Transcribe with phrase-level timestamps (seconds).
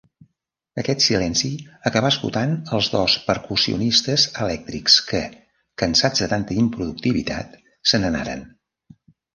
[0.83, 1.51] Aquest silenci
[1.89, 5.23] acabà esgotant els dos percussionistes elèctrics que,
[5.85, 7.59] cansats de tanta improductivitat,
[7.93, 8.47] se n'anaren.